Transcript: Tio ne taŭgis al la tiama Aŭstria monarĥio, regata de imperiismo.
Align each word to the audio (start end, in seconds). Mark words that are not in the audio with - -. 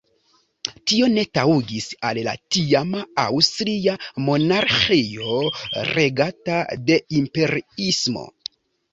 Tio 0.91 1.07
ne 1.15 1.23
taŭgis 1.37 1.89
al 2.11 2.19
la 2.27 2.31
tiama 2.55 3.01
Aŭstria 3.23 3.93
monarĥio, 4.29 5.35
regata 5.91 6.57
de 6.87 6.97
imperiismo. 7.21 8.25